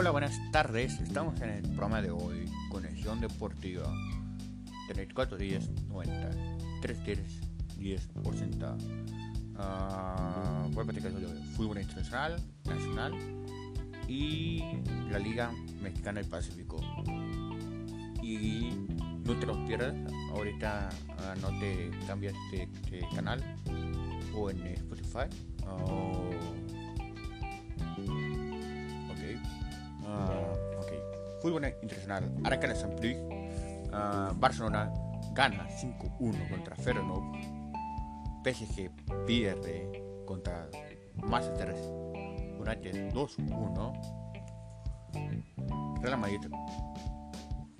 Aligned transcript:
Hola, 0.00 0.12
buenas 0.12 0.40
tardes. 0.50 0.98
Estamos 0.98 1.38
en 1.42 1.50
el 1.50 1.62
programa 1.62 2.00
de 2.00 2.10
hoy, 2.10 2.50
Conexión 2.70 3.20
Deportiva. 3.20 3.84
34 4.88 5.36
días 5.36 5.68
90, 5.88 6.30
3 6.80 7.04
días 7.04 7.18
10 7.76 8.06
por 8.24 8.34
ciento. 8.34 8.78
Uh, 9.58 10.70
voy 10.70 10.84
a 10.84 10.84
platicar 10.84 11.12
sobre 11.12 11.26
fútbol 11.54 11.80
internacional, 11.80 12.42
nacional 12.64 13.12
y 14.08 14.64
la 15.10 15.18
Liga 15.18 15.52
Mexicana 15.82 16.22
del 16.22 16.30
Pacífico. 16.30 16.78
Y 18.22 18.70
no 19.26 19.38
te 19.38 19.44
lo 19.44 19.66
pierdas, 19.66 19.94
ahorita 20.30 20.88
uh, 21.08 21.40
no 21.42 21.58
te 21.60 21.90
cambias 22.06 22.32
de, 22.50 23.06
canal 23.14 23.44
o 24.34 24.48
en 24.48 24.66
Spotify. 24.66 25.28
Fútbol 31.40 31.64
internacional. 31.82 32.30
Arca 32.44 32.74
San 32.74 32.92
uh, 32.92 34.34
Barcelona 34.34 34.92
gana 35.32 35.66
5-1 35.68 36.48
contra 36.50 36.76
Feyenoord. 36.76 37.34
PSG 38.44 38.90
pierde 39.26 40.02
contra 40.26 40.68
Manchester 41.16 41.74
United 42.58 43.12
2-1. 43.12 43.92
Real 46.02 46.18
Madrid 46.18 46.40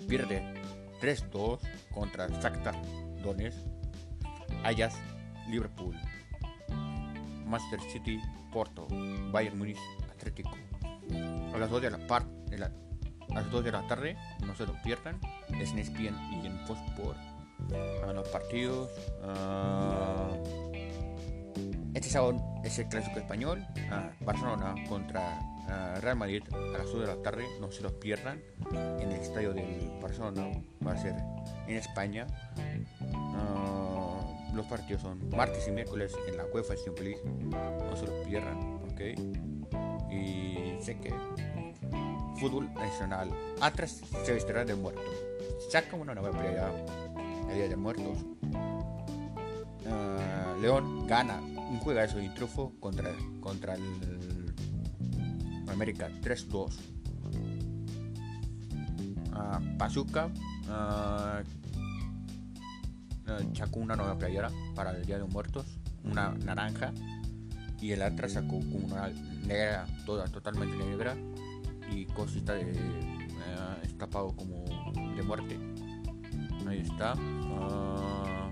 pierde 0.08 0.54
3-2 1.00 1.58
contra 1.92 2.28
Shakhtar 2.28 2.74
Donetsk. 3.22 3.58
Ajax 4.64 4.94
Liverpool. 5.48 5.96
Manchester 7.46 7.80
City 7.90 8.20
Porto. 8.52 8.86
Bayern 9.32 9.58
Munich 9.58 9.78
Atlético 10.10 10.50
a 11.54 11.58
las 11.58 11.70
2 11.70 11.82
de 11.82 11.90
la, 11.90 11.98
par 12.06 12.26
de 12.26 12.58
la, 12.58 12.70
a 13.30 13.34
las 13.34 13.50
2 13.50 13.64
de 13.64 13.72
la 13.72 13.86
tarde, 13.86 14.16
no 14.46 14.54
se 14.54 14.66
lo 14.66 14.74
pierdan, 14.82 15.20
es 15.60 15.72
en 15.72 15.78
ESPN 15.78 16.42
y 16.42 16.46
en 16.46 16.58
Fox 16.66 16.80
a 18.06 18.12
los 18.12 18.28
partidos. 18.28 18.90
Uh, 19.22 20.70
este 21.94 22.08
sábado 22.08 22.40
es 22.64 22.78
el 22.78 22.88
clásico 22.88 23.18
español, 23.18 23.64
uh, 23.76 24.24
Barcelona 24.24 24.74
contra 24.88 25.40
uh, 25.66 26.00
Real 26.00 26.16
Madrid 26.16 26.42
a 26.52 26.78
las 26.78 26.86
2 26.86 27.00
de 27.00 27.06
la 27.06 27.16
tarde, 27.22 27.44
no 27.60 27.70
se 27.70 27.82
los 27.82 27.92
pierdan, 27.94 28.40
en 28.72 29.10
el 29.10 29.20
estadio 29.20 29.52
del 29.52 29.90
Barcelona, 30.00 30.50
va 30.86 30.92
a 30.92 30.98
ser 30.98 31.14
en 31.66 31.76
España. 31.76 32.26
los 34.54 34.66
partidos 34.66 35.02
son 35.02 35.28
martes 35.30 35.68
y 35.68 35.70
miércoles 35.70 36.14
en 36.28 36.36
la 36.36 36.44
UEFA 36.46 36.74
Champions 36.74 37.00
League, 37.00 37.22
no 37.54 37.96
se 37.96 38.06
los 38.06 38.26
pierdan, 38.26 38.58
ok. 38.90 39.00
Y 40.12 40.82
sé 40.82 40.98
que 40.98 41.12
fútbol 42.38 42.72
nacional. 42.74 43.30
Atlas 43.60 44.00
se 44.24 44.32
vestirá 44.32 44.64
de 44.64 44.74
muerto. 44.74 45.02
Saca 45.70 45.96
una 45.96 46.14
nueva 46.14 46.30
pelea 46.30 46.72
el 47.50 47.54
Día 47.54 47.68
de 47.68 47.76
Muertos. 47.76 48.18
Uh, 49.86 50.60
León 50.60 51.06
gana 51.06 51.40
un 51.40 51.78
juegazo 51.80 52.18
de 52.18 52.28
trufo 52.30 52.72
contra, 52.80 53.12
contra 53.40 53.74
el 53.74 54.54
América 55.68 56.08
3-2. 56.22 56.72
Uh, 59.32 59.78
Pazuca 59.78 60.26
uh, 60.26 61.44
sacó 63.54 63.80
una 63.80 63.96
nueva 63.96 64.18
playera 64.18 64.50
para 64.74 64.90
el 64.90 65.04
Día 65.04 65.18
de 65.18 65.24
Muertos, 65.24 65.66
una 66.04 66.30
naranja, 66.30 66.92
y 67.80 67.92
el 67.92 68.02
Atlas 68.02 68.32
sacó 68.32 68.56
una 68.56 69.08
negra, 69.46 69.86
toda 70.04 70.26
totalmente 70.26 70.76
negra, 70.84 71.16
y 71.90 72.06
cosita 72.06 72.54
de 72.54 72.62
eh, 72.62 73.80
escapado 73.82 74.34
como 74.36 74.64
de 75.16 75.22
muerte. 75.22 75.58
Ahí 76.66 76.80
está. 76.80 77.14
Uh, 77.14 78.50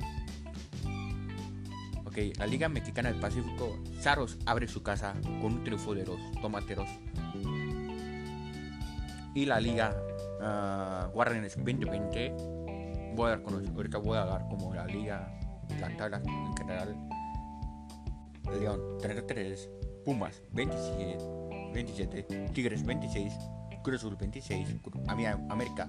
ok, 2.07 2.17
la 2.39 2.47
Liga 2.47 2.69
Mexicana 2.69 3.11
del 3.11 3.21
Pacífico, 3.21 3.79
Saros 4.01 4.39
abre 4.47 4.67
su 4.67 4.83
casa 4.83 5.15
con 5.41 5.53
un 5.55 5.65
triunfo 5.65 5.95
de 5.95 6.07
los 6.07 6.19
tomateros. 6.41 6.89
Y 9.35 9.47
la 9.47 9.61
Liga 9.61 9.95
uh, 10.41 11.11
Guardianes 11.13 11.57
2020, 11.57 12.35
voy 13.15 13.27
a 13.27 13.31
dar 13.31 13.43
con, 13.43 13.67
ahorita 13.69 13.99
voy 13.99 14.19
a 14.19 14.25
dar 14.25 14.49
como 14.49 14.75
la 14.75 14.87
Liga, 14.87 15.39
la 15.81 15.97
tabla 15.97 16.21
en 16.25 16.57
general. 16.57 16.97
León 18.59 18.81
33, 19.01 19.69
Pumas 20.05 20.43
27, 20.53 21.48
27, 21.73 22.51
Tigres 22.53 22.85
26, 22.85 23.33
Cruz 23.83 23.97
Azul 23.97 24.17
26, 24.17 24.77
América 25.09 25.89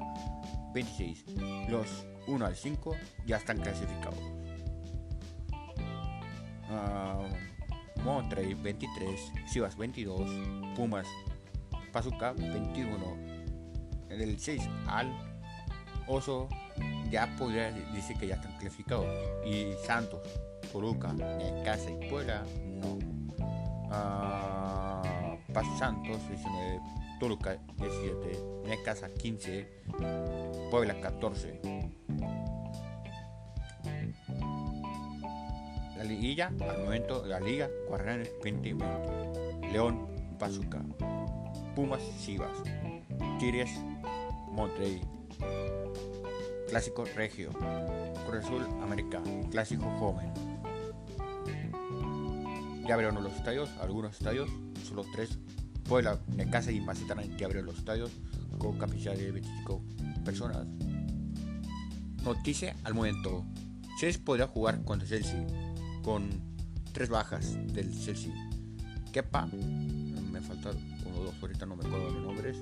26. 0.73 1.25
Los 1.69 2.05
1 2.27 2.45
al 2.45 2.55
5 2.55 2.95
ya 3.25 3.37
están 3.37 3.57
clasificados. 3.59 4.19
Uh, 6.69 8.03
Monterrey 8.03 8.53
23, 8.53 9.33
Chivas 9.51 9.75
22, 9.75 10.29
Pumas, 10.75 11.07
Pazuca 11.91 12.33
21. 12.33 13.29
Del 14.09 14.39
6 14.39 14.61
al 14.87 15.11
Oso 16.07 16.49
ya 17.11 17.27
podría 17.37 17.71
decir 17.71 18.17
que 18.17 18.27
ya 18.27 18.35
están 18.35 18.57
clasificados. 18.57 19.07
Y 19.45 19.73
Santos, 19.85 20.21
Toluca, 20.71 21.15
Casa 21.63 21.89
y 21.89 22.09
Puebla 22.09 22.43
no. 22.81 22.97
Uh, 23.91 24.88
Paz 25.59 25.77
Santos 25.77 26.25
19, 26.29 26.79
Toluca 27.19 27.57
17, 27.75 28.63
Necasa 28.65 29.09
15, 29.09 29.67
Puebla 30.71 30.97
14. 31.01 31.59
La 35.97 36.03
liguilla, 36.05 36.47
al 36.61 36.83
momento 36.85 37.21
de 37.23 37.27
la 37.27 37.41
liga, 37.41 37.67
Guardianes 37.89 38.31
2020, 38.41 39.67
León, 39.73 40.07
Pazuca, 40.39 40.79
Pumas, 41.75 42.03
Chivas, 42.21 42.57
Tigres, 43.37 43.71
Monterrey, 44.53 45.01
Clásico 46.69 47.03
Regio, 47.03 47.49
Cruz 48.25 48.45
Azul, 48.45 48.65
América, 48.81 49.21
Clásico 49.51 49.89
Joven. 49.99 50.31
Ya 52.87 52.93
abrieron 52.93 53.21
los 53.21 53.33
estadios, 53.33 53.69
algunos 53.81 54.13
estadios, 54.13 54.49
solo 54.83 55.05
tres. 55.13 55.37
Puebla, 55.89 56.19
Necasa 56.35 56.71
y 56.71 56.79
Mazatlán 56.79 57.35
que 57.35 57.43
abrieron 57.43 57.65
los 57.65 57.79
estadios 57.79 58.11
con 58.59 58.77
capacidad 58.77 59.15
de 59.15 59.31
25 59.31 59.81
personas. 60.23 60.67
Noticia 62.23 62.75
al 62.83 62.93
momento. 62.93 63.43
Chelsea 63.99 64.21
podrá 64.23 64.45
jugar 64.47 64.83
contra 64.83 65.07
Chelsea 65.07 65.45
con 66.03 66.29
tres 66.93 67.09
bajas 67.09 67.57
del 67.73 67.91
Chelsea. 67.99 68.31
Kepa, 69.11 69.47
me 69.47 70.39
faltan 70.41 70.77
uno 71.07 71.21
o 71.21 71.23
dos, 71.23 71.35
ahorita 71.41 71.65
no 71.65 71.75
me 71.75 71.85
acuerdo 71.85 72.13
de 72.13 72.21
nombres. 72.21 72.57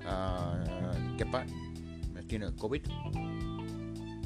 Uh, 0.00 1.16
Kepa 1.18 1.44
tiene 2.26 2.50
COVID. 2.56 2.82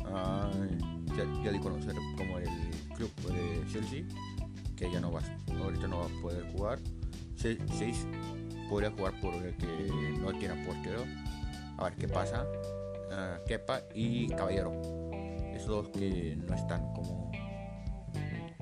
Uh, 0.06 1.16
ya, 1.16 1.43
ya, 1.43 1.50
di 1.50 1.59
conocer 1.59 1.94
como 2.16 2.38
el 2.38 2.48
club 2.94 3.10
de 3.32 3.66
Chelsea 3.72 4.04
que 4.76 4.93
ya 4.93 5.00
no 5.00 5.10
va, 5.10 5.22
ahorita 5.60 5.88
no 5.88 5.98
va 6.00 6.06
a 6.06 6.22
poder 6.22 6.44
jugar. 6.53 6.78
6 7.37 7.59
podría 8.69 8.91
jugar 8.91 9.20
por 9.20 9.34
el 9.34 9.56
que 9.56 9.66
no 10.20 10.32
tiene 10.38 10.64
portero. 10.64 11.04
A 11.78 11.84
ver 11.84 11.97
qué 11.97 12.08
pasa. 12.08 12.44
Uh, 12.44 13.44
Kepa 13.47 13.80
y 13.94 14.28
Caballero. 14.28 14.72
Esos 15.52 15.69
dos 15.69 15.88
que 15.88 16.36
no 16.36 16.54
están 16.54 16.92
como 16.94 17.30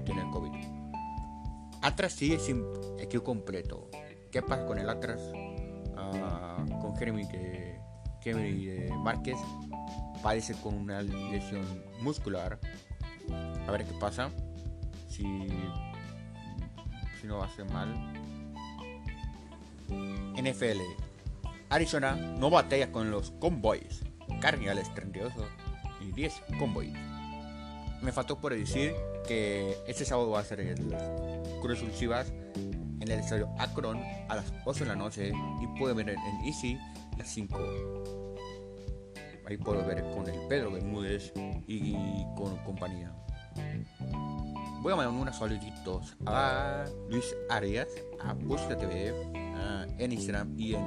tienen 0.04 0.30
COVID. 0.30 0.52
Atlas 1.82 2.12
sigue 2.12 2.38
sin 2.38 2.64
equipo 2.99 3.25
completo. 3.25 3.88
¿Qué 4.31 4.43
pasa 4.43 4.66
con 4.66 4.78
el 4.78 4.88
Atlas? 4.88 5.20
Uh, 5.32 6.81
con 6.81 6.96
Jeremy, 6.96 7.28
que, 7.28 7.81
Jeremy 8.20 8.90
Márquez 8.98 9.37
padece 10.22 10.55
con 10.55 10.75
una 10.75 11.02
lesión 11.02 11.64
muscular. 12.00 12.58
A 13.66 13.70
ver 13.70 13.84
qué 13.84 13.94
pasa. 13.98 14.31
Si, 15.08 15.22
si 17.20 17.26
no 17.26 17.38
va 17.38 17.46
a 17.46 17.50
ser 17.50 17.70
mal. 17.70 18.21
NFL. 20.37 20.81
Arizona 21.71 22.15
no 22.15 22.50
batalla 22.50 22.93
con 22.93 23.11
los 23.11 23.31
Convoys. 23.33 24.03
Cardinals 24.41 24.93
32 24.94 25.33
y 26.00 26.12
10 26.12 26.43
Convoys. 26.59 26.93
Me 28.03 28.11
faltó 28.11 28.39
por 28.39 28.55
decir 28.55 28.94
que 29.27 29.77
este 29.87 30.05
sábado 30.05 30.31
va 30.31 30.41
a 30.41 30.44
ser 30.44 30.61
el 30.61 30.94
Cruz 31.61 31.83
en 33.03 33.11
el 33.11 33.21
estadio 33.21 33.49
Akron 33.59 34.00
a 34.29 34.37
las 34.37 34.53
8 34.65 34.85
de 34.85 34.91
la 34.91 34.97
noche 34.97 35.33
y 35.61 35.79
puede 35.79 35.94
ver 35.94 36.11
en 36.11 36.44
Easy 36.44 36.79
las 37.17 37.29
5. 37.29 37.59
Ahí 39.47 39.56
puedo 39.56 39.85
ver 39.87 40.03
con 40.15 40.29
el 40.29 40.47
Pedro 40.49 40.73
Bermúdez 40.73 41.33
y 41.67 42.25
con 42.37 42.56
compañía. 42.65 43.12
Voy 44.82 44.93
a 44.93 44.96
mandar 44.96 45.14
unos 45.14 45.37
saluditos 45.37 46.17
a 46.26 46.84
Luis 47.08 47.37
Arias, 47.49 47.87
a 48.20 48.34
Busta 48.34 48.76
TV, 48.76 49.14
en 49.99 50.12
Instagram 50.12 50.58
y 50.58 50.75
en, 50.75 50.84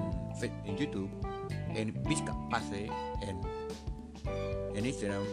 en 0.65 0.77
YouTube, 0.77 1.09
en 1.74 1.94
Pase, 2.50 2.89
en, 3.21 3.39
en 4.75 4.86
Instagram. 4.86 5.24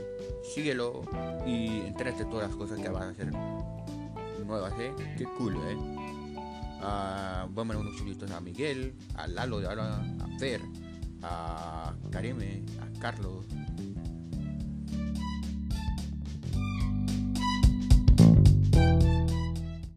Síguelo 0.54 1.02
y 1.44 1.80
entérate 1.80 2.24
todas 2.26 2.48
las 2.48 2.56
cosas 2.56 2.78
que 2.78 2.88
van 2.88 3.02
a 3.02 3.10
hacer 3.10 3.32
nuevas, 4.44 4.72
¿eh? 4.78 4.92
Qué 5.18 5.24
cool, 5.38 5.56
¿eh? 5.56 5.76
Uh, 5.76 6.84
vamos 6.84 7.58
a 7.58 7.64
mandar 7.64 7.76
unos 7.78 7.98
saluditos 7.98 8.30
a 8.30 8.40
Miguel, 8.40 8.94
a 9.16 9.26
Lalo 9.26 9.60
de 9.60 9.66
ahora, 9.66 9.96
a 9.96 10.38
Fer, 10.38 10.60
a 11.22 11.92
Kareme, 12.10 12.64
a 12.80 13.00
Carlos, 13.00 13.44